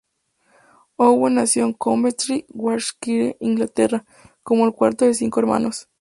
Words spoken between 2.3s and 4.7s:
Warwickshire, Inglaterra, como